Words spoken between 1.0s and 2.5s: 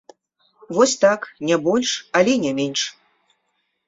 так, не больш, але і